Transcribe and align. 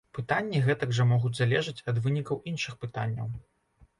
Пытанні 0.17 0.61
гэтак 0.67 0.95
жа 0.99 1.05
могуць 1.09 1.33
залежаць 1.41 1.83
ад 1.93 2.01
вынікаў 2.05 2.41
іншых 2.53 2.79
пытанняў. 2.87 3.27